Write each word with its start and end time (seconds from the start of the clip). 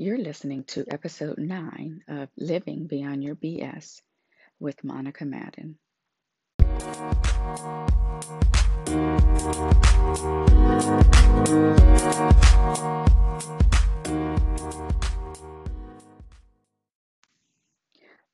You're 0.00 0.16
listening 0.16 0.62
to 0.68 0.84
episode 0.88 1.38
9 1.38 2.04
of 2.06 2.28
Living 2.36 2.86
Beyond 2.86 3.24
Your 3.24 3.34
BS 3.34 4.00
with 4.60 4.84
Monica 4.84 5.24
Madden. 5.24 5.76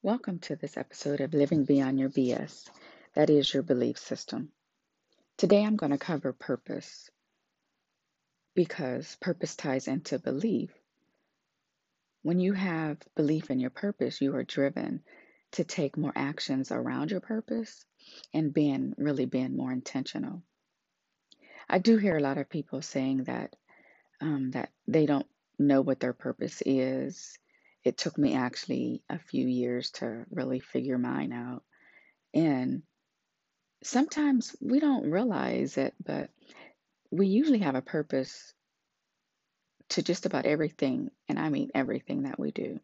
Welcome 0.02 0.40
to 0.40 0.56
this 0.56 0.76
episode 0.76 1.22
of 1.22 1.32
Living 1.32 1.64
Beyond 1.64 1.98
Your 1.98 2.10
BS. 2.10 2.68
That 3.14 3.30
is 3.30 3.54
your 3.54 3.62
belief 3.62 3.96
system. 3.96 4.50
Today 5.38 5.64
I'm 5.64 5.76
going 5.76 5.92
to 5.92 5.98
cover 5.98 6.34
purpose 6.34 7.08
because 8.54 9.16
purpose 9.22 9.56
ties 9.56 9.88
into 9.88 10.18
belief. 10.18 10.68
When 12.24 12.40
you 12.40 12.54
have 12.54 12.96
belief 13.14 13.50
in 13.50 13.60
your 13.60 13.68
purpose, 13.68 14.22
you 14.22 14.34
are 14.34 14.44
driven 14.44 15.02
to 15.52 15.62
take 15.62 15.98
more 15.98 16.12
actions 16.16 16.72
around 16.72 17.10
your 17.10 17.20
purpose 17.20 17.84
and 18.32 18.52
being 18.52 18.94
really 18.96 19.26
being 19.26 19.54
more 19.54 19.70
intentional. 19.70 20.42
I 21.68 21.80
do 21.80 21.98
hear 21.98 22.16
a 22.16 22.22
lot 22.22 22.38
of 22.38 22.48
people 22.48 22.80
saying 22.80 23.24
that 23.24 23.54
um, 24.22 24.52
that 24.52 24.70
they 24.88 25.04
don't 25.04 25.26
know 25.58 25.82
what 25.82 26.00
their 26.00 26.14
purpose 26.14 26.62
is. 26.64 27.38
It 27.84 27.98
took 27.98 28.16
me 28.16 28.34
actually 28.34 29.02
a 29.10 29.18
few 29.18 29.46
years 29.46 29.90
to 29.98 30.24
really 30.30 30.60
figure 30.60 30.96
mine 30.96 31.30
out. 31.30 31.62
And 32.32 32.84
sometimes 33.82 34.56
we 34.62 34.80
don't 34.80 35.10
realize 35.10 35.76
it, 35.76 35.92
but 36.02 36.30
we 37.10 37.26
usually 37.26 37.58
have 37.58 37.74
a 37.74 37.82
purpose 37.82 38.54
to 39.94 40.02
just 40.02 40.26
about 40.26 40.46
everything, 40.46 41.10
and 41.28 41.38
I 41.38 41.48
mean 41.48 41.70
everything 41.74 42.24
that 42.24 42.38
we 42.38 42.50
do. 42.50 42.80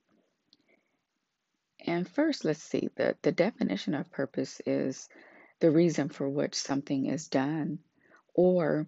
And 1.86 2.08
first, 2.08 2.44
let's 2.44 2.62
see 2.62 2.88
the, 2.96 3.16
the 3.22 3.32
definition 3.32 3.94
of 3.94 4.12
purpose 4.12 4.60
is 4.64 5.08
the 5.60 5.70
reason 5.70 6.08
for 6.08 6.28
which 6.28 6.54
something 6.54 7.06
is 7.06 7.26
done, 7.28 7.80
or 8.34 8.86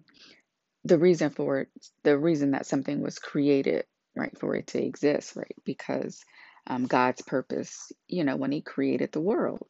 the 0.85 0.97
reason 0.97 1.31
for 1.31 1.61
it, 1.61 1.67
the 2.03 2.17
reason 2.17 2.51
that 2.51 2.65
something 2.65 3.01
was 3.01 3.19
created, 3.19 3.85
right, 4.15 4.37
for 4.39 4.55
it 4.55 4.67
to 4.67 4.81
exist, 4.81 5.35
right? 5.35 5.55
Because 5.65 6.23
um, 6.67 6.85
God's 6.85 7.21
purpose, 7.23 7.91
you 8.07 8.23
know, 8.23 8.37
when 8.37 8.53
He 8.53 8.61
created 8.61 9.11
the 9.11 9.21
world, 9.21 9.67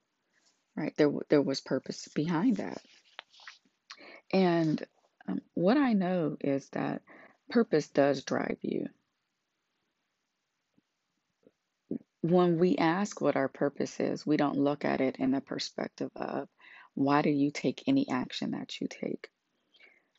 right, 0.76 0.94
there 0.98 1.12
there 1.30 1.42
was 1.42 1.62
purpose 1.62 2.08
behind 2.14 2.58
that. 2.58 2.82
And 4.32 4.84
um, 5.28 5.42
what 5.56 5.78
I 5.78 5.94
know 5.94 6.38
is 6.40 6.70
that 6.70 7.02
purpose 7.54 7.88
does 7.88 8.24
drive 8.24 8.58
you. 8.64 8.88
When 12.22 12.58
we 12.58 12.78
ask 12.78 13.22
what 13.22 13.36
our 13.36 13.48
purpose 13.48 14.00
is, 14.00 14.26
we 14.26 14.38
don't 14.38 14.58
look 14.58 14.86
at 14.86 15.02
it 15.02 15.18
in 15.20 15.30
the 15.30 15.40
perspective 15.40 16.10
of 16.16 16.50
why 16.96 17.22
do 17.22 17.30
you 17.30 17.52
take 17.52 17.84
any 17.86 18.10
action 18.10 18.52
that 18.52 18.82
you 18.82 18.88
take? 18.90 19.30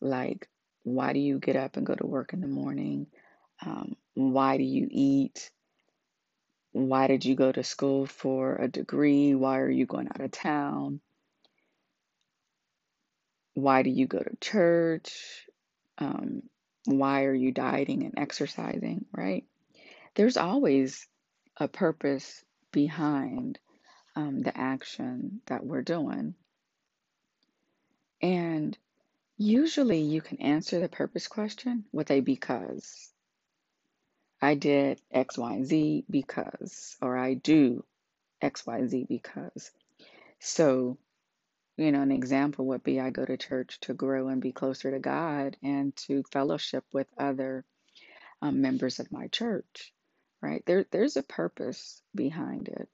Like, 0.00 0.48
why 0.84 1.12
do 1.12 1.18
you 1.18 1.40
get 1.40 1.56
up 1.56 1.76
and 1.76 1.84
go 1.84 1.96
to 1.96 2.06
work 2.06 2.34
in 2.34 2.40
the 2.40 2.46
morning? 2.46 3.08
Um, 3.66 3.96
why 4.14 4.56
do 4.56 4.62
you 4.62 4.86
eat? 4.88 5.50
Why 6.70 7.08
did 7.08 7.24
you 7.24 7.34
go 7.34 7.50
to 7.50 7.64
school 7.64 8.06
for 8.06 8.54
a 8.56 8.68
degree? 8.68 9.34
Why 9.34 9.58
are 9.58 9.70
you 9.70 9.86
going 9.86 10.06
out 10.06 10.20
of 10.20 10.30
town? 10.30 11.00
Why 13.54 13.82
do 13.82 13.90
you 13.90 14.06
go 14.06 14.20
to 14.20 14.36
church? 14.40 15.48
Um, 15.98 16.42
why 16.84 17.24
are 17.24 17.34
you 17.34 17.52
dieting 17.52 18.04
and 18.04 18.14
exercising, 18.18 19.06
right? 19.12 19.44
There's 20.14 20.36
always 20.36 21.06
a 21.56 21.68
purpose 21.68 22.44
behind 22.72 23.58
um, 24.16 24.42
the 24.42 24.56
action 24.56 25.40
that 25.46 25.64
we're 25.64 25.82
doing. 25.82 26.34
And 28.22 28.76
usually 29.36 30.00
you 30.00 30.20
can 30.20 30.40
answer 30.40 30.80
the 30.80 30.88
purpose 30.88 31.26
question 31.26 31.84
with 31.92 32.10
a 32.10 32.20
because. 32.20 33.10
I 34.40 34.54
did 34.54 35.00
X, 35.10 35.38
Y, 35.38 35.62
Z 35.62 36.04
because, 36.10 36.96
or 37.00 37.16
I 37.16 37.34
do 37.34 37.84
X, 38.42 38.66
Y, 38.66 38.86
Z 38.86 39.06
because. 39.08 39.70
So, 40.38 40.98
you 41.76 41.90
know, 41.90 42.02
an 42.02 42.12
example 42.12 42.66
would 42.66 42.84
be 42.84 43.00
I 43.00 43.10
go 43.10 43.24
to 43.24 43.36
church 43.36 43.78
to 43.82 43.94
grow 43.94 44.28
and 44.28 44.40
be 44.40 44.52
closer 44.52 44.90
to 44.90 44.98
God 44.98 45.56
and 45.62 45.94
to 46.08 46.22
fellowship 46.32 46.84
with 46.92 47.08
other 47.18 47.64
um, 48.42 48.60
members 48.60 49.00
of 49.00 49.10
my 49.10 49.26
church, 49.28 49.92
right? 50.40 50.62
There, 50.66 50.86
there's 50.90 51.16
a 51.16 51.22
purpose 51.22 52.00
behind 52.14 52.68
it. 52.68 52.88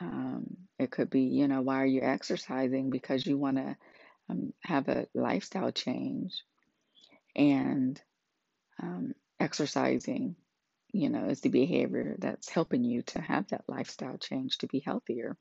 Um, 0.00 0.56
it 0.78 0.90
could 0.90 1.10
be, 1.10 1.22
you 1.22 1.46
know, 1.46 1.60
why 1.60 1.82
are 1.82 1.86
you 1.86 2.00
exercising? 2.02 2.90
Because 2.90 3.26
you 3.26 3.36
want 3.36 3.58
to 3.58 3.76
um, 4.30 4.52
have 4.62 4.88
a 4.88 5.06
lifestyle 5.14 5.70
change. 5.70 6.42
And 7.36 8.00
um, 8.82 9.14
exercising, 9.38 10.36
you 10.92 11.10
know, 11.10 11.26
is 11.26 11.40
the 11.40 11.48
behavior 11.48 12.16
that's 12.18 12.48
helping 12.48 12.84
you 12.84 13.02
to 13.02 13.20
have 13.20 13.48
that 13.48 13.64
lifestyle 13.68 14.16
change 14.16 14.58
to 14.58 14.66
be 14.66 14.80
healthier. 14.80 15.36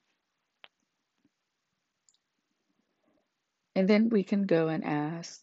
And 3.75 3.87
then 3.87 4.09
we 4.09 4.23
can 4.23 4.45
go 4.45 4.67
and 4.67 4.83
ask, 4.83 5.41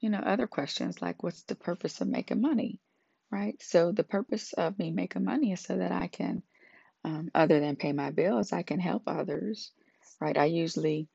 you 0.00 0.10
know, 0.10 0.18
other 0.18 0.46
questions 0.46 1.02
like, 1.02 1.22
what's 1.22 1.42
the 1.42 1.54
purpose 1.54 2.00
of 2.00 2.08
making 2.08 2.40
money? 2.40 2.80
Right? 3.30 3.60
So, 3.62 3.92
the 3.92 4.04
purpose 4.04 4.52
of 4.52 4.78
me 4.78 4.90
making 4.90 5.24
money 5.24 5.52
is 5.52 5.60
so 5.60 5.76
that 5.76 5.92
I 5.92 6.08
can, 6.08 6.42
um, 7.04 7.30
other 7.34 7.60
than 7.60 7.76
pay 7.76 7.92
my 7.92 8.10
bills, 8.10 8.52
I 8.52 8.62
can 8.62 8.80
help 8.80 9.04
others. 9.06 9.72
Right? 10.20 10.36
I 10.36 10.46
usually, 10.46 11.08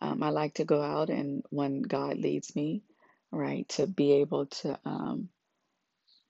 um, 0.00 0.22
I 0.22 0.30
like 0.30 0.54
to 0.54 0.64
go 0.64 0.82
out 0.82 1.10
and 1.10 1.42
when 1.50 1.82
God 1.82 2.18
leads 2.18 2.54
me, 2.54 2.82
right, 3.30 3.68
to 3.70 3.86
be 3.86 4.14
able 4.14 4.46
to 4.46 4.78
um, 4.84 5.28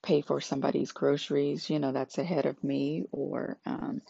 pay 0.03 0.21
for 0.21 0.41
somebody's 0.41 0.91
groceries, 0.91 1.69
you 1.69 1.79
know, 1.79 1.91
that's 1.91 2.17
ahead 2.17 2.45
of 2.45 2.63
me, 2.63 3.05
or 3.11 3.57
um, 3.65 4.01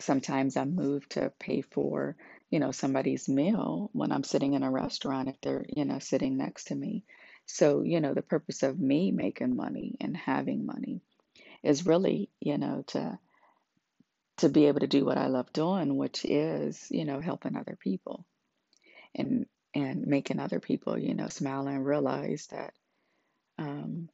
sometimes 0.00 0.56
I'm 0.56 0.74
moved 0.74 1.12
to 1.12 1.32
pay 1.38 1.62
for, 1.62 2.16
you 2.52 2.60
know, 2.60 2.70
somebody's 2.70 3.30
meal 3.30 3.88
when 3.94 4.12
I'm 4.12 4.24
sitting 4.24 4.52
in 4.52 4.62
a 4.62 4.70
restaurant 4.70 5.30
if 5.30 5.40
they're, 5.40 5.64
you 5.74 5.86
know, 5.86 5.98
sitting 6.00 6.36
next 6.36 6.64
to 6.64 6.74
me. 6.74 7.02
So, 7.46 7.82
you 7.82 8.00
know, 8.00 8.12
the 8.12 8.20
purpose 8.22 8.62
of 8.62 8.78
me 8.78 9.10
making 9.10 9.56
money 9.56 9.96
and 10.02 10.14
having 10.14 10.66
money 10.66 11.00
is 11.62 11.86
really, 11.86 12.28
you 12.40 12.58
know, 12.58 12.84
to 12.88 13.18
to 14.38 14.50
be 14.50 14.66
able 14.66 14.80
to 14.80 14.86
do 14.86 15.04
what 15.04 15.16
I 15.18 15.28
love 15.28 15.50
doing, 15.54 15.96
which 15.96 16.26
is, 16.26 16.88
you 16.90 17.06
know, 17.06 17.20
helping 17.20 17.56
other 17.56 17.76
people 17.80 18.26
and 19.14 19.46
and 19.74 20.06
making 20.06 20.38
other 20.38 20.60
people, 20.60 20.98
you 20.98 21.14
know, 21.14 21.28
smile 21.28 21.66
and 21.68 21.86
realize 21.86 22.48
that 22.50 22.74
um, 23.58 24.10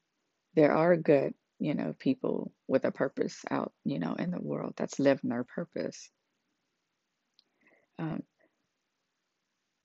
there 0.54 0.72
are 0.72 0.96
good, 0.96 1.34
you 1.58 1.74
know, 1.74 1.92
people 1.98 2.52
with 2.68 2.84
a 2.84 2.92
purpose 2.92 3.44
out, 3.50 3.72
you 3.84 3.98
know, 3.98 4.14
in 4.14 4.30
the 4.30 4.40
world 4.40 4.74
that's 4.76 5.00
living 5.00 5.30
their 5.30 5.42
purpose. 5.42 6.08
Um, 7.98 8.22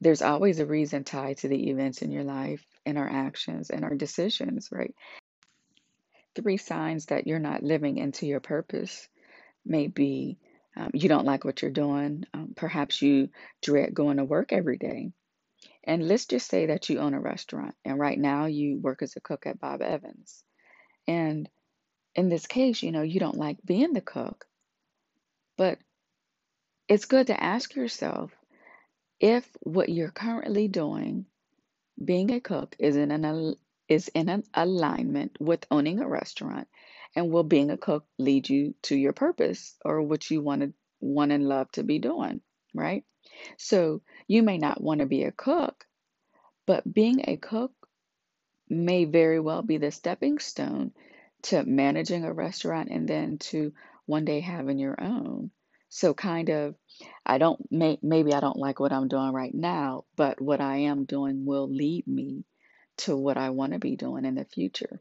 there's 0.01 0.21
always 0.21 0.59
a 0.59 0.65
reason 0.65 1.03
tied 1.03 1.37
to 1.39 1.47
the 1.47 1.69
events 1.69 2.01
in 2.01 2.11
your 2.11 2.23
life 2.23 2.63
and 2.85 2.97
our 2.97 3.09
actions 3.09 3.69
and 3.69 3.83
our 3.83 3.95
decisions, 3.95 4.69
right? 4.71 4.93
Three 6.35 6.57
signs 6.57 7.05
that 7.07 7.25
you're 7.25 7.39
not 7.39 7.63
living 7.63 7.97
into 7.97 8.25
your 8.25 8.41
purpose 8.41 9.07
may 9.65 9.87
be 9.87 10.37
um, 10.75 10.89
you 10.93 11.07
don't 11.07 11.25
like 11.25 11.45
what 11.45 11.61
you're 11.61 11.71
doing. 11.71 12.25
Um, 12.33 12.53
perhaps 12.55 13.01
you 13.01 13.29
dread 13.61 13.93
going 13.93 14.17
to 14.17 14.23
work 14.23 14.51
every 14.51 14.77
day. 14.77 15.11
And 15.83 16.07
let's 16.07 16.25
just 16.25 16.47
say 16.49 16.67
that 16.67 16.89
you 16.89 16.99
own 16.99 17.13
a 17.13 17.19
restaurant 17.19 17.75
and 17.85 17.99
right 17.99 18.17
now 18.17 18.45
you 18.45 18.79
work 18.79 19.01
as 19.01 19.15
a 19.15 19.21
cook 19.21 19.45
at 19.45 19.59
Bob 19.59 19.81
Evans. 19.81 20.43
And 21.07 21.49
in 22.15 22.29
this 22.29 22.47
case, 22.47 22.81
you 22.81 22.91
know, 22.91 23.01
you 23.01 23.19
don't 23.19 23.37
like 23.37 23.57
being 23.63 23.93
the 23.93 24.01
cook, 24.01 24.45
but 25.57 25.77
it's 26.87 27.05
good 27.05 27.27
to 27.27 27.43
ask 27.43 27.75
yourself 27.75 28.31
if 29.19 29.47
what 29.61 29.89
you're 29.89 30.11
currently 30.11 30.67
doing, 30.67 31.25
being 32.03 32.31
a 32.31 32.39
cook, 32.39 32.75
is 32.79 32.95
in 32.95 33.11
an 33.11 33.55
is 33.87 34.07
in 34.09 34.29
an 34.29 34.43
alignment 34.53 35.37
with 35.39 35.65
owning 35.69 35.99
a 35.99 36.07
restaurant, 36.07 36.67
and 37.15 37.31
will 37.31 37.43
being 37.43 37.69
a 37.69 37.77
cook 37.77 38.05
lead 38.17 38.49
you 38.49 38.73
to 38.83 38.95
your 38.95 39.13
purpose 39.13 39.75
or 39.85 40.01
what 40.01 40.29
you 40.29 40.41
want 40.41 40.61
to 40.61 40.73
want 40.99 41.31
and 41.31 41.47
love 41.47 41.71
to 41.71 41.83
be 41.83 41.99
doing, 41.99 42.41
right? 42.73 43.03
So 43.57 44.01
you 44.27 44.43
may 44.43 44.57
not 44.57 44.81
want 44.81 45.01
to 45.01 45.05
be 45.05 45.23
a 45.23 45.31
cook, 45.31 45.85
but 46.65 46.91
being 46.91 47.21
a 47.27 47.37
cook 47.37 47.71
may 48.69 49.05
very 49.05 49.39
well 49.39 49.61
be 49.61 49.77
the 49.77 49.91
stepping 49.91 50.39
stone 50.39 50.91
to 51.43 51.63
managing 51.63 52.23
a 52.23 52.33
restaurant 52.33 52.89
and 52.89 53.07
then 53.07 53.37
to 53.37 53.73
one 54.05 54.25
day 54.25 54.39
having 54.39 54.79
your 54.79 55.01
own. 55.01 55.51
So 55.95 56.15
kind 56.15 56.49
of 56.49 56.73
I 57.23 57.37
don't 57.37 57.71
may, 57.71 57.99
maybe 58.01 58.33
I 58.33 58.39
don't 58.39 58.57
like 58.57 58.79
what 58.79 58.91
I'm 58.91 59.07
doing 59.07 59.31
right 59.31 59.53
now, 59.53 60.05
but 60.15 60.41
what 60.41 60.59
I 60.59 60.77
am 60.77 61.05
doing 61.05 61.45
will 61.45 61.69
lead 61.69 62.07
me 62.07 62.45
to 62.97 63.15
what 63.15 63.37
I 63.37 63.51
want 63.51 63.73
to 63.73 63.79
be 63.79 63.95
doing 63.95 64.25
in 64.25 64.33
the 64.33 64.43
future. 64.43 64.99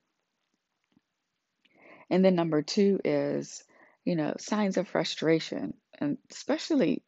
And 2.11 2.23
then 2.23 2.35
number 2.35 2.61
two 2.61 3.00
is, 3.06 3.65
you 4.05 4.17
know, 4.17 4.35
signs 4.39 4.77
of 4.77 4.87
frustration, 4.87 5.73
and 5.99 6.19
especially 6.31 7.03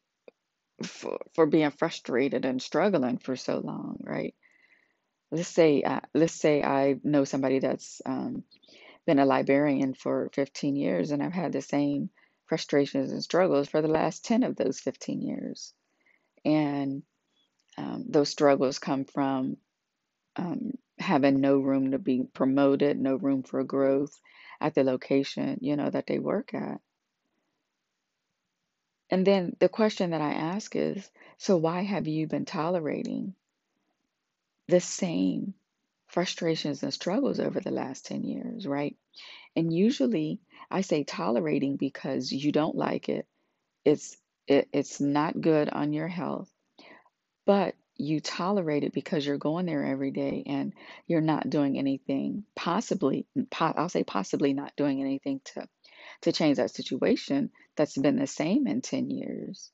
for, 0.81 1.19
for 1.35 1.45
being 1.45 1.69
frustrated 1.69 2.43
and 2.43 2.59
struggling 2.59 3.19
for 3.19 3.35
so 3.35 3.59
long, 3.59 3.97
right? 3.99 4.33
Let's 5.29 5.47
say, 5.47 5.83
uh, 5.83 5.99
let's 6.15 6.33
say 6.33 6.63
I 6.63 6.95
know 7.03 7.23
somebody 7.23 7.59
that's 7.59 8.01
um, 8.03 8.45
been 9.05 9.19
a 9.19 9.27
librarian 9.27 9.93
for 9.93 10.31
15 10.33 10.75
years, 10.75 11.11
and 11.11 11.21
I've 11.21 11.33
had 11.33 11.51
the 11.51 11.61
same 11.61 12.09
frustrations 12.47 13.11
and 13.11 13.23
struggles 13.23 13.67
for 13.67 13.81
the 13.81 13.87
last 13.87 14.25
10 14.25 14.43
of 14.43 14.55
those 14.55 14.79
15 14.79 15.21
years. 15.21 15.73
And 16.43 17.03
um, 17.77 18.05
those 18.07 18.29
struggles 18.29 18.79
come 18.79 19.05
from 19.05 19.57
um, 20.35 20.71
having 20.99 21.41
no 21.41 21.57
room 21.57 21.91
to 21.91 21.99
be 21.99 22.23
promoted, 22.33 22.99
no 22.99 23.15
room 23.15 23.43
for 23.43 23.63
growth 23.63 24.19
at 24.61 24.75
the 24.75 24.83
location, 24.83 25.57
you 25.61 25.75
know, 25.75 25.89
that 25.89 26.07
they 26.07 26.19
work 26.19 26.53
at. 26.53 26.79
And 29.09 29.25
then 29.25 29.55
the 29.59 29.69
question 29.69 30.11
that 30.11 30.21
I 30.21 30.33
ask 30.33 30.75
is, 30.75 31.09
so 31.37 31.57
why 31.57 31.83
have 31.83 32.07
you 32.07 32.27
been 32.27 32.45
tolerating 32.45 33.35
the 34.67 34.79
same 34.79 35.53
frustrations 36.07 36.81
and 36.81 36.93
struggles 36.93 37.39
over 37.39 37.59
the 37.59 37.71
last 37.71 38.05
10 38.05 38.23
years, 38.23 38.65
right? 38.65 38.95
And 39.55 39.73
usually 39.73 40.39
I 40.69 40.81
say 40.81 41.03
tolerating 41.03 41.77
because 41.77 42.31
you 42.31 42.51
don't 42.51 42.75
like 42.75 43.09
it. 43.09 43.27
It's 43.85 44.17
it, 44.47 44.69
it's 44.73 45.01
not 45.01 45.39
good 45.41 45.69
on 45.69 45.93
your 45.93 46.07
health, 46.07 46.49
but 47.45 47.75
you 47.97 48.19
tolerate 48.19 48.83
it 48.83 48.93
because 48.93 49.25
you're 49.25 49.37
going 49.37 49.65
there 49.65 49.85
every 49.85 50.11
day 50.11 50.43
and 50.45 50.73
you're 51.07 51.21
not 51.21 51.49
doing 51.49 51.77
anything, 51.77 52.43
possibly, 52.55 53.25
mm, 53.37 53.49
po- 53.49 53.73
I'll 53.75 53.89
say 53.89 54.03
possibly 54.03 54.53
not 54.53 54.75
doing 54.75 55.01
anything 55.01 55.41
to 55.45 55.67
to 56.21 56.31
change 56.31 56.57
that 56.57 56.71
situation 56.71 57.51
that's 57.75 57.97
been 57.97 58.17
the 58.17 58.27
same 58.27 58.67
in 58.67 58.81
10 58.81 59.09
years. 59.09 59.71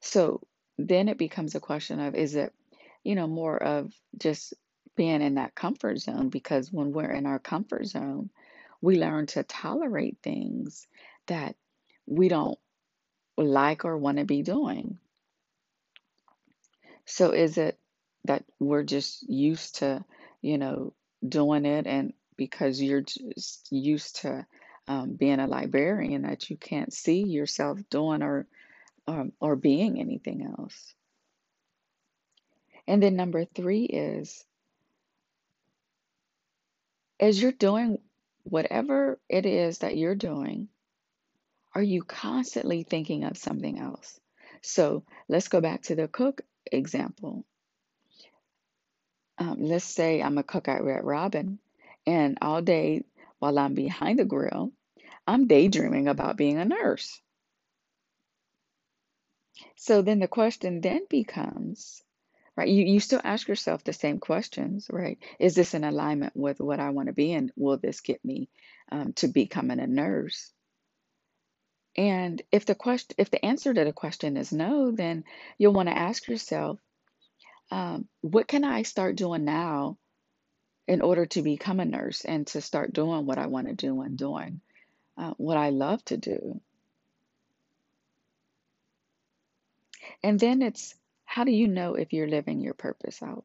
So 0.00 0.42
then 0.78 1.08
it 1.08 1.18
becomes 1.18 1.54
a 1.54 1.60
question 1.60 2.00
of 2.00 2.14
is 2.14 2.34
it, 2.34 2.52
you 3.04 3.14
know, 3.14 3.26
more 3.26 3.60
of 3.62 3.92
just 4.16 4.54
being 4.96 5.22
in 5.22 5.34
that 5.36 5.54
comfort 5.54 5.98
zone? 5.98 6.28
Because 6.28 6.72
when 6.72 6.92
we're 6.92 7.10
in 7.12 7.26
our 7.26 7.38
comfort 7.38 7.86
zone, 7.86 8.30
we 8.80 8.98
learn 8.98 9.26
to 9.26 9.42
tolerate 9.42 10.18
things 10.22 10.86
that 11.26 11.56
we 12.06 12.28
don't 12.28 12.58
like 13.36 13.84
or 13.84 13.96
want 13.96 14.18
to 14.18 14.24
be 14.24 14.42
doing. 14.42 14.98
So 17.04 17.30
is 17.30 17.58
it 17.58 17.78
that 18.24 18.44
we're 18.58 18.82
just 18.82 19.28
used 19.28 19.76
to, 19.76 20.04
you 20.42 20.58
know, 20.58 20.92
doing 21.26 21.64
it 21.64 21.86
and 21.86 22.12
because 22.36 22.80
you're 22.80 23.00
just 23.02 23.66
used 23.70 24.22
to 24.22 24.46
um, 24.86 25.14
being 25.14 25.40
a 25.40 25.46
librarian 25.46 26.22
that 26.22 26.48
you 26.50 26.56
can't 26.56 26.92
see 26.92 27.22
yourself 27.22 27.78
doing 27.90 28.22
or 28.22 28.46
um, 29.06 29.32
or 29.40 29.56
being 29.56 30.00
anything 30.00 30.42
else? 30.58 30.94
And 32.86 33.02
then 33.02 33.16
number 33.16 33.44
three 33.44 33.84
is 33.84 34.44
as 37.20 37.40
you're 37.40 37.52
doing 37.52 37.98
whatever 38.50 39.18
it 39.28 39.46
is 39.46 39.78
that 39.78 39.96
you're 39.96 40.14
doing, 40.14 40.68
are 41.74 41.82
you 41.82 42.02
constantly 42.02 42.82
thinking 42.82 43.24
of 43.24 43.36
something 43.36 43.78
else? 43.78 44.18
So 44.62 45.04
let's 45.28 45.48
go 45.48 45.60
back 45.60 45.82
to 45.82 45.94
the 45.94 46.08
cook 46.08 46.40
example. 46.70 47.44
Um, 49.38 49.58
let's 49.60 49.84
say 49.84 50.20
I'm 50.20 50.38
a 50.38 50.42
cook 50.42 50.68
at 50.68 50.82
Red 50.82 51.04
Robin, 51.04 51.58
and 52.06 52.38
all 52.42 52.60
day 52.60 53.04
while 53.38 53.58
I'm 53.58 53.74
behind 53.74 54.18
the 54.18 54.24
grill, 54.24 54.72
I'm 55.26 55.46
daydreaming 55.46 56.08
about 56.08 56.36
being 56.36 56.58
a 56.58 56.64
nurse. 56.64 57.20
So 59.76 60.02
then 60.02 60.18
the 60.18 60.28
question 60.28 60.80
then 60.80 61.02
becomes, 61.08 62.02
right? 62.58 62.68
You, 62.68 62.86
you 62.86 62.98
still 62.98 63.20
ask 63.22 63.46
yourself 63.46 63.84
the 63.84 63.92
same 63.92 64.18
questions, 64.18 64.88
right? 64.90 65.16
Is 65.38 65.54
this 65.54 65.74
in 65.74 65.84
alignment 65.84 66.32
with 66.34 66.58
what 66.58 66.80
I 66.80 66.90
want 66.90 67.06
to 67.06 67.12
be, 67.12 67.32
and 67.32 67.52
will 67.54 67.76
this 67.76 68.00
get 68.00 68.24
me 68.24 68.48
um, 68.90 69.12
to 69.14 69.28
becoming 69.28 69.78
a 69.78 69.86
nurse? 69.86 70.50
And 71.96 72.42
if 72.50 72.66
the 72.66 72.74
question, 72.74 73.14
if 73.16 73.30
the 73.30 73.44
answer 73.44 73.72
to 73.72 73.84
the 73.84 73.92
question 73.92 74.36
is 74.36 74.52
no, 74.52 74.90
then 74.90 75.22
you'll 75.56 75.72
want 75.72 75.88
to 75.88 75.96
ask 75.96 76.26
yourself, 76.26 76.80
um, 77.70 78.08
what 78.22 78.48
can 78.48 78.64
I 78.64 78.82
start 78.82 79.14
doing 79.14 79.44
now 79.44 79.96
in 80.88 81.00
order 81.00 81.26
to 81.26 81.42
become 81.42 81.78
a 81.78 81.84
nurse 81.84 82.24
and 82.24 82.44
to 82.48 82.60
start 82.60 82.92
doing 82.92 83.24
what 83.24 83.38
I 83.38 83.46
want 83.46 83.68
to 83.68 83.74
do 83.74 84.00
and 84.00 84.18
doing 84.18 84.62
uh, 85.16 85.34
what 85.36 85.56
I 85.56 85.70
love 85.70 86.04
to 86.06 86.16
do? 86.16 86.60
And 90.24 90.40
then 90.40 90.60
it's 90.60 90.96
how 91.28 91.44
do 91.44 91.52
you 91.52 91.68
know 91.68 91.94
if 91.94 92.12
you're 92.12 92.26
living 92.28 92.60
your 92.60 92.74
purpose 92.74 93.22
out? 93.22 93.44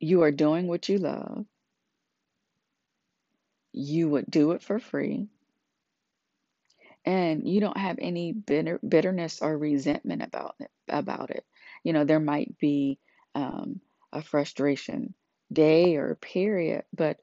You 0.00 0.20
are 0.24 0.30
doing 0.30 0.66
what 0.66 0.90
you 0.90 0.98
love, 0.98 1.46
you 3.74 4.08
would 4.08 4.30
do 4.30 4.52
it 4.52 4.62
for 4.62 4.78
free, 4.78 5.28
and 7.04 7.48
you 7.48 7.60
don't 7.60 7.76
have 7.76 7.98
any 8.00 8.32
bitter, 8.32 8.78
bitterness 8.86 9.40
or 9.42 9.56
resentment 9.56 10.22
about 10.22 10.54
it, 10.60 10.70
about 10.88 11.30
it. 11.30 11.44
You 11.84 11.92
know, 11.92 12.04
there 12.04 12.20
might 12.20 12.58
be 12.58 12.98
um, 13.34 13.80
a 14.12 14.22
frustration 14.22 15.14
day 15.52 15.96
or 15.96 16.14
period, 16.16 16.84
but 16.94 17.18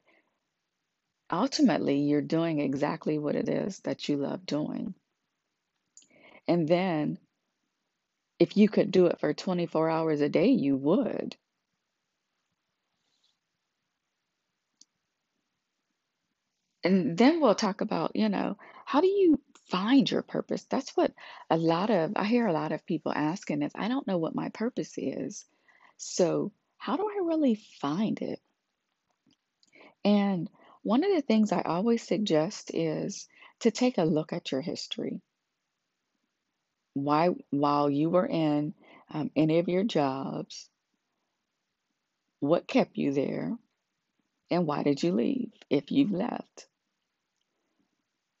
ultimately 1.32 1.98
you're 2.02 2.22
doing 2.22 2.60
exactly 2.60 3.18
what 3.18 3.34
it 3.34 3.48
is 3.48 3.80
that 3.80 4.08
you 4.08 4.16
love 4.16 4.46
doing. 4.46 4.94
And 6.46 6.68
then 6.68 7.18
if 8.40 8.56
you 8.56 8.68
could 8.68 8.90
do 8.90 9.06
it 9.06 9.20
for 9.20 9.34
24 9.34 9.88
hours 9.90 10.20
a 10.20 10.28
day, 10.28 10.48
you 10.48 10.76
would. 10.76 11.36
And 16.84 17.16
then 17.16 17.40
we'll 17.40 17.54
talk 17.54 17.80
about, 17.80 18.16
you 18.16 18.28
know, 18.28 18.58
how 18.84 19.00
do 19.00 19.06
you 19.06 19.40
find 19.68 20.10
your 20.10 20.22
purpose? 20.22 20.64
That's 20.64 20.94
what 20.96 21.14
a 21.50 21.56
lot 21.56 21.90
of, 21.90 22.12
I 22.16 22.24
hear 22.24 22.46
a 22.46 22.52
lot 22.52 22.72
of 22.72 22.84
people 22.86 23.12
asking 23.14 23.62
is, 23.62 23.72
I 23.74 23.88
don't 23.88 24.06
know 24.06 24.18
what 24.18 24.34
my 24.34 24.50
purpose 24.50 24.94
is. 24.98 25.46
So, 25.96 26.52
how 26.78 26.96
do 26.96 27.08
I 27.08 27.24
really 27.24 27.54
find 27.56 28.20
it? 28.22 28.40
And 30.04 30.50
one 30.82 31.04
of 31.04 31.14
the 31.14 31.22
things 31.22 31.52
I 31.52 31.62
always 31.62 32.02
suggest 32.02 32.70
is 32.74 33.28
to 33.60 33.70
take 33.70 33.98
a 33.98 34.04
look 34.04 34.32
at 34.32 34.52
your 34.52 34.60
history. 34.62 35.22
Why, 36.94 37.30
while 37.50 37.88
you 37.90 38.10
were 38.10 38.26
in 38.26 38.74
um, 39.10 39.30
any 39.36 39.58
of 39.58 39.68
your 39.68 39.84
jobs, 39.84 40.68
what 42.40 42.66
kept 42.66 42.96
you 42.96 43.12
there, 43.12 43.56
and 44.50 44.66
why 44.66 44.82
did 44.82 45.02
you 45.02 45.12
leave 45.12 45.52
if 45.68 45.92
you've 45.92 46.12
left? 46.12 46.66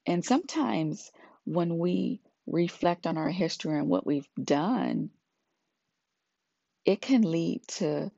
And 0.06 0.24
sometimes 0.24 1.12
when 1.44 1.78
we 1.78 2.20
reflect 2.46 3.06
on 3.06 3.16
our 3.16 3.30
history 3.30 3.78
and 3.78 3.88
what 3.88 4.06
we've 4.06 4.28
done, 4.42 5.10
it 6.84 7.00
can 7.00 7.22
lead 7.22 7.66
to 7.68 8.10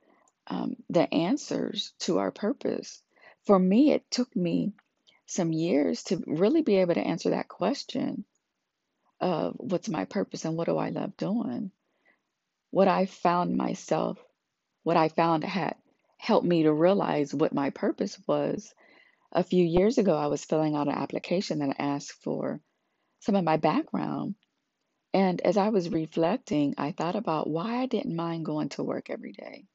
um, 0.47 0.77
the 0.89 1.13
answers 1.13 1.93
to 2.01 2.19
our 2.19 2.31
purpose. 2.31 3.03
For 3.45 3.59
me, 3.59 3.93
it 3.93 4.11
took 4.11 4.35
me 4.35 4.73
some 5.27 5.53
years 5.53 6.05
to 6.05 6.23
really 6.27 6.63
be 6.63 6.77
able 6.77 6.95
to 6.95 7.07
answer 7.07 7.31
that 7.31 7.49
question 7.49 8.25
of 9.23 9.55
what's 9.59 9.89
my 9.89 10.05
purpose 10.05 10.45
and 10.45 10.57
what 10.57 10.67
do 10.67 10.77
I 10.77 10.91
love 10.91 11.17
doing. 11.17 11.71
What 12.71 12.89
I 12.89 13.07
found 13.07 13.57
myself, 13.57 14.19
what 14.83 14.97
I 14.97 15.09
found 15.09 15.45
had 15.45 15.77
helped 16.19 16.47
me 16.47 16.65
to 16.65 16.73
realize 16.73 17.33
what 17.33 17.55
my 17.55 17.71
purpose 17.71 18.19
was. 18.27 18.75
A 19.31 19.45
few 19.45 19.65
years 19.65 19.97
ago, 19.97 20.17
I 20.17 20.27
was 20.27 20.45
filling 20.45 20.75
out 20.75 20.89
an 20.89 20.95
application 20.95 21.61
that 21.61 21.77
asked 21.79 22.23
for 22.23 22.61
some 23.21 23.37
of 23.37 23.45
my 23.45 23.57
background. 23.57 24.35
And 25.15 25.41
as 25.41 25.57
I 25.57 25.69
was 25.69 25.89
reflecting, 25.89 26.75
I 26.77 26.93
thought 26.93 27.17
about 27.17 27.49
why 27.49 27.81
I 27.81 27.87
didn't 27.87 28.17
mind 28.17 28.45
going 28.45 28.71
to 28.71 28.83
work 28.83 29.09
every 29.09 29.33
day. 29.33 29.67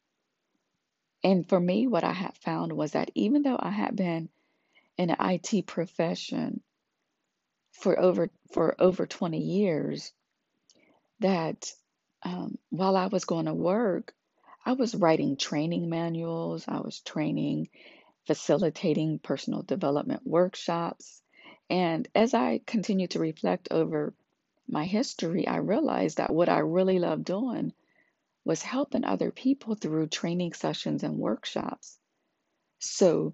And 1.24 1.48
for 1.48 1.60
me, 1.60 1.88
what 1.88 2.04
I 2.04 2.14
had 2.14 2.38
found 2.38 2.74
was 2.74 2.92
that 2.92 3.12
even 3.16 3.44
though 3.44 3.58
I 3.60 3.72
had 3.72 3.96
been 3.96 4.30
in 4.98 5.10
an 5.10 5.18
IT 5.20 5.68
profession 5.68 6.62
for 7.78 8.00
over 8.00 8.30
for 8.52 8.76
over 8.80 9.06
20 9.06 9.40
years, 9.40 10.12
that 11.20 11.72
um, 12.24 12.58
while 12.70 12.96
I 12.96 13.08
was 13.08 13.26
going 13.26 13.46
to 13.46 13.54
work, 13.54 14.14
I 14.66 14.74
was 14.74 14.96
writing 14.96 15.38
training 15.38 15.90
manuals, 15.90 16.66
I 16.68 16.80
was 16.80 17.00
training, 17.00 17.70
facilitating 18.26 19.20
personal 19.20 19.62
development 19.62 20.26
workshops. 20.26 21.22
And 21.70 22.08
as 22.16 22.34
I 22.34 22.62
continued 22.66 23.12
to 23.12 23.20
reflect 23.20 23.68
over 23.72 24.14
my 24.68 24.86
history, 24.86 25.48
I 25.48 25.58
realized 25.58 26.18
that 26.18 26.34
what 26.34 26.50
I 26.50 26.60
really 26.60 27.00
loved 27.00 27.26
doing 27.26 27.74
was 28.44 28.62
helping 28.62 29.06
other 29.06 29.32
people 29.32 29.76
through 29.76 30.08
training 30.08 30.54
sessions 30.54 31.04
and 31.04 31.18
workshops. 31.18 31.98
So 32.80 33.34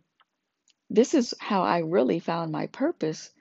this 0.90 1.14
is 1.14 1.34
how 1.40 1.64
I 1.64 1.80
really 1.80 2.20
found 2.20 2.52
my 2.52 2.68
purpose 2.68 3.32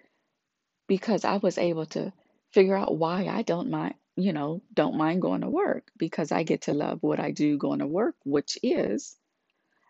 because 0.93 1.25
I 1.25 1.39
was 1.39 1.57
able 1.57 1.87
to 1.87 2.13
figure 2.51 2.77
out 2.77 2.95
why 2.95 3.27
I 3.27 3.41
don't 3.41 3.71
mind, 3.71 3.95
you 4.15 4.35
know, 4.35 4.61
don't 4.75 4.99
mind 4.99 5.23
going 5.23 5.41
to 5.41 5.49
work 5.49 5.91
because 5.97 6.31
I 6.31 6.43
get 6.43 6.63
to 6.63 6.75
love 6.75 6.99
what 7.01 7.19
I 7.19 7.31
do 7.31 7.57
going 7.57 7.79
to 7.79 7.87
work, 7.87 8.15
which 8.27 8.59
is 8.63 9.17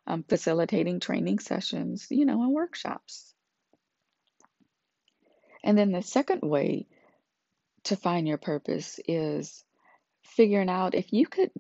um, 0.07 0.23
facilitating 0.23 1.01
training 1.01 1.41
sessions, 1.41 2.07
you 2.09 2.25
know, 2.25 2.41
and 2.45 2.53
workshops. 2.53 3.35
And 5.65 5.77
then 5.77 5.91
the 5.91 6.03
second 6.03 6.43
way 6.43 6.87
to 7.87 7.97
find 7.97 8.29
your 8.29 8.39
purpose 8.39 9.01
is 9.09 9.65
figuring 10.23 10.71
out 10.71 10.95
if 10.95 11.13
you 11.13 11.27
could 11.27 11.51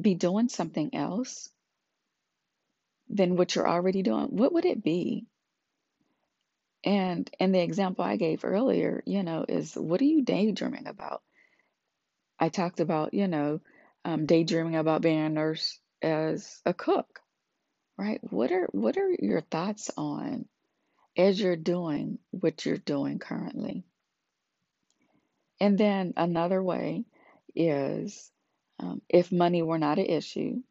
be 0.00 0.14
doing 0.14 0.48
something 0.48 0.94
else 0.94 1.50
than 3.10 3.36
what 3.36 3.54
you're 3.54 3.68
already 3.68 4.02
doing, 4.02 4.28
what 4.28 4.54
would 4.54 4.64
it 4.64 4.82
be? 4.82 5.26
And 6.86 7.28
and 7.40 7.54
the 7.54 7.62
example 7.62 8.04
I 8.04 8.16
gave 8.16 8.44
earlier, 8.44 9.02
you 9.06 9.24
know, 9.24 9.44
is 9.48 9.74
what 9.74 10.00
are 10.00 10.04
you 10.04 10.22
daydreaming 10.22 10.86
about? 10.86 11.22
I 12.38 12.48
talked 12.48 12.80
about, 12.80 13.12
you 13.12 13.28
know, 13.28 13.60
um, 14.04 14.26
daydreaming 14.26 14.76
about 14.76 15.02
being 15.02 15.20
a 15.20 15.28
nurse 15.28 15.80
as 16.00 16.60
a 16.64 16.72
cook, 16.72 17.20
right? 17.98 18.20
What 18.30 18.52
are 18.52 18.68
what 18.72 18.96
are 18.98 19.10
your 19.20 19.40
thoughts 19.40 19.90
on 19.96 20.46
as 21.16 21.40
you're 21.40 21.56
doing 21.56 22.18
what 22.30 22.64
you're 22.64 22.78
doing 22.78 23.18
currently? 23.18 23.84
And 25.60 25.78
then 25.78 26.14
another 26.16 26.62
way 26.62 27.04
is 27.54 28.30
um, 28.78 29.02
if 29.08 29.32
money 29.32 29.62
were 29.62 29.78
not 29.78 29.98
an 29.98 30.06
issue 30.06 30.62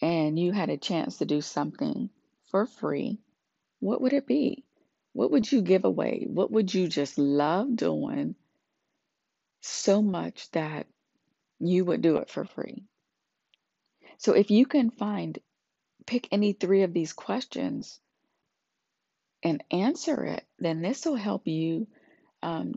and 0.00 0.38
you 0.38 0.52
had 0.52 0.70
a 0.70 0.78
chance 0.78 1.18
to 1.18 1.26
do 1.26 1.40
something 1.40 2.10
for 2.50 2.66
free, 2.66 3.18
what 3.80 4.00
would 4.02 4.12
it 4.12 4.26
be? 4.26 4.65
What 5.16 5.30
would 5.30 5.50
you 5.50 5.62
give 5.62 5.86
away? 5.86 6.26
What 6.28 6.50
would 6.50 6.74
you 6.74 6.88
just 6.88 7.16
love 7.16 7.74
doing 7.74 8.34
so 9.62 10.02
much 10.02 10.50
that 10.50 10.86
you 11.58 11.86
would 11.86 12.02
do 12.02 12.18
it 12.18 12.28
for 12.28 12.44
free? 12.44 12.84
So 14.18 14.34
if 14.34 14.50
you 14.50 14.66
can 14.66 14.90
find, 14.90 15.38
pick 16.04 16.28
any 16.30 16.52
three 16.52 16.82
of 16.82 16.92
these 16.92 17.14
questions 17.14 17.98
and 19.42 19.64
answer 19.70 20.22
it, 20.22 20.44
then 20.58 20.82
this 20.82 21.06
will 21.06 21.16
help 21.16 21.46
you 21.46 21.86
um, 22.42 22.74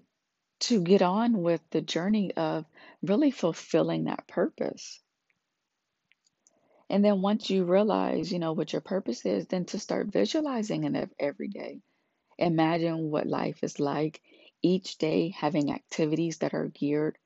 to 0.61 0.81
get 0.81 1.01
on 1.01 1.41
with 1.43 1.59
the 1.71 1.81
journey 1.81 2.31
of 2.37 2.63
really 3.01 3.31
fulfilling 3.31 4.05
that 4.05 4.27
purpose. 4.27 5.01
And 6.89 7.03
then 7.03 7.21
once 7.21 7.49
you 7.49 7.65
realize, 7.65 8.31
you 8.31 8.39
know, 8.39 8.53
what 8.53 8.71
your 8.71 8.81
purpose 8.81 9.25
is, 9.25 9.45
then 9.47 9.65
to 9.65 9.77
start 9.77 10.07
visualizing 10.07 10.85
it 10.85 11.11
every 11.19 11.49
day. 11.49 11.81
Imagine 12.39 13.11
what 13.11 13.27
life 13.27 13.63
is 13.63 13.81
like 13.81 14.21
each 14.61 14.97
day, 14.97 15.29
having 15.37 15.73
activities 15.73 16.37
that 16.37 16.53
are 16.53 16.67
geared 16.67 17.17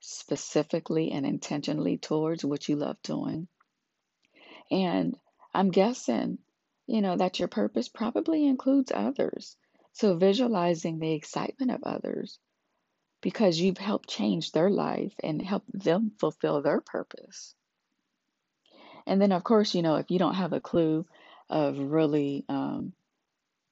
specifically 0.00 1.10
and 1.10 1.24
intentionally 1.24 1.96
towards 1.96 2.44
what 2.44 2.68
you 2.68 2.76
love 2.76 3.00
doing. 3.02 3.48
And 4.70 5.16
I'm 5.54 5.70
guessing, 5.70 6.38
you 6.86 7.00
know, 7.00 7.16
that 7.16 7.38
your 7.38 7.48
purpose 7.48 7.88
probably 7.88 8.46
includes 8.46 8.92
others. 8.94 9.56
So 9.94 10.16
visualizing 10.16 10.98
the 10.98 11.14
excitement 11.14 11.70
of 11.70 11.82
others 11.82 12.38
because 13.22 13.58
you've 13.58 13.78
helped 13.78 14.10
change 14.10 14.52
their 14.52 14.68
life 14.68 15.14
and 15.24 15.40
help 15.40 15.64
them 15.72 16.12
fulfill 16.20 16.60
their 16.60 16.82
purpose. 16.82 17.54
And 19.06 19.18
then, 19.20 19.32
of 19.32 19.42
course, 19.42 19.74
you 19.74 19.80
know, 19.80 19.96
if 19.96 20.10
you 20.10 20.18
don't 20.18 20.34
have 20.34 20.52
a 20.52 20.60
clue 20.60 21.06
of 21.48 21.78
really 21.78 22.44
um, 22.50 22.92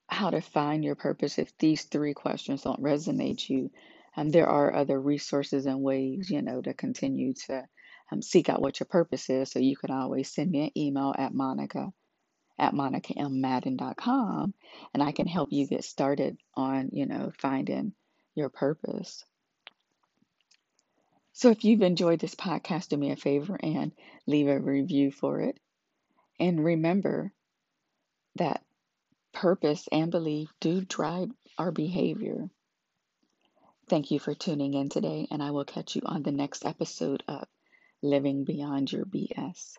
how 0.07 0.29
to 0.29 0.41
find 0.41 0.83
your 0.83 0.95
purpose 0.95 1.37
if 1.37 1.55
these 1.57 1.83
three 1.83 2.13
questions 2.13 2.63
don't 2.63 2.81
resonate 2.81 3.49
you. 3.49 3.71
Um, 4.15 4.29
there 4.29 4.47
are 4.47 4.73
other 4.73 4.99
resources 4.99 5.65
and 5.65 5.81
ways, 5.81 6.29
you 6.29 6.41
know, 6.41 6.61
to 6.61 6.73
continue 6.73 7.33
to 7.47 7.67
um, 8.11 8.21
seek 8.21 8.49
out 8.49 8.61
what 8.61 8.79
your 8.79 8.87
purpose 8.87 9.29
is. 9.29 9.51
So 9.51 9.59
you 9.59 9.75
can 9.75 9.91
always 9.91 10.29
send 10.29 10.51
me 10.51 10.65
an 10.65 10.77
email 10.77 11.13
at 11.17 11.33
Monica 11.33 11.91
at 12.59 12.73
monicammadden.com 12.73 14.53
and 14.93 15.03
I 15.03 15.11
can 15.11 15.27
help 15.27 15.51
you 15.51 15.67
get 15.67 15.83
started 15.83 16.37
on, 16.55 16.89
you 16.91 17.05
know, 17.05 17.31
finding 17.37 17.93
your 18.33 18.49
purpose. 18.49 19.23
So 21.33 21.51
if 21.51 21.63
you've 21.63 21.83
enjoyed 21.83 22.19
this 22.19 22.33
podcast, 22.33 22.89
do 22.89 22.97
me 22.97 23.11
a 23.11 23.15
favor 23.15 23.59
and 23.61 23.91
leave 24.25 24.47
a 24.47 24.59
review 24.59 25.11
for 25.11 25.41
it. 25.41 25.59
And 26.39 26.63
remember 26.63 27.31
that 28.37 28.63
purpose 29.33 29.87
and 29.91 30.11
belief 30.11 30.49
do 30.59 30.81
drive 30.81 31.29
our 31.57 31.71
behavior. 31.71 32.49
Thank 33.89 34.11
you 34.11 34.19
for 34.19 34.33
tuning 34.33 34.73
in 34.73 34.89
today, 34.89 35.27
and 35.31 35.41
I 35.41 35.51
will 35.51 35.65
catch 35.65 35.95
you 35.95 36.01
on 36.05 36.23
the 36.23 36.31
next 36.31 36.65
episode 36.65 37.23
of 37.27 37.47
Living 38.01 38.43
Beyond 38.43 38.91
Your 38.91 39.05
BS. 39.05 39.77